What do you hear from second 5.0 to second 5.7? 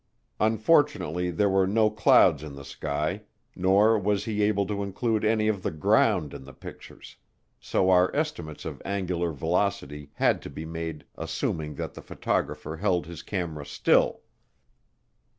any of the